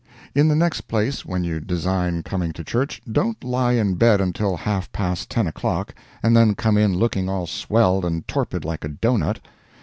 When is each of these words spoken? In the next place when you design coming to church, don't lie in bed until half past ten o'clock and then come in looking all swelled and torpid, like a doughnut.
In 0.33 0.47
the 0.47 0.55
next 0.55 0.81
place 0.87 1.27
when 1.27 1.43
you 1.43 1.59
design 1.59 2.23
coming 2.23 2.53
to 2.53 2.63
church, 2.63 3.03
don't 3.11 3.43
lie 3.43 3.73
in 3.73 3.93
bed 3.93 4.19
until 4.19 4.57
half 4.57 4.91
past 4.91 5.29
ten 5.29 5.45
o'clock 5.45 5.93
and 6.23 6.35
then 6.35 6.55
come 6.55 6.75
in 6.75 6.97
looking 6.97 7.29
all 7.29 7.45
swelled 7.45 8.03
and 8.03 8.27
torpid, 8.27 8.65
like 8.65 8.83
a 8.83 8.89
doughnut. 8.89 9.41